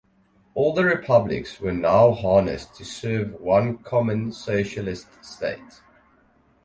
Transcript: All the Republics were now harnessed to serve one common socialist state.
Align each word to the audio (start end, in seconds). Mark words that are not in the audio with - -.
All 0.55 0.73
the 0.73 0.83
Republics 0.83 1.59
were 1.61 1.73
now 1.73 2.13
harnessed 2.13 2.73
to 2.77 2.83
serve 2.83 3.39
one 3.39 3.77
common 3.77 4.31
socialist 4.31 5.23
state. 5.23 5.79